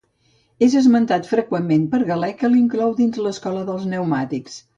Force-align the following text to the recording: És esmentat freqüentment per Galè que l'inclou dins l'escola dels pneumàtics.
És 0.67 0.77
esmentat 0.79 1.29
freqüentment 1.31 1.83
per 1.91 1.99
Galè 2.07 2.31
que 2.41 2.51
l'inclou 2.55 2.97
dins 3.03 3.21
l'escola 3.27 3.69
dels 3.71 3.87
pneumàtics. 3.91 4.59